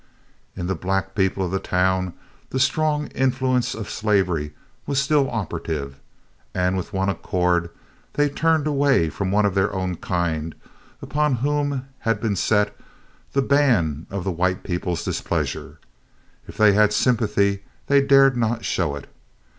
[0.55, 2.13] In the black people of the town
[2.49, 4.55] the strong influence of slavery
[4.87, 5.99] was still operative,
[6.55, 7.69] and with one accord
[8.13, 10.55] they turned away from one of their own kind
[11.03, 12.75] upon whom had been set
[13.33, 15.77] the ban of the white people's displeasure.
[16.47, 19.07] If they had sympathy, they dared not show it.